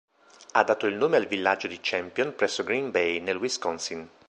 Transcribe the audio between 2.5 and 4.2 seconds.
Green Bay, nel Wisconsin.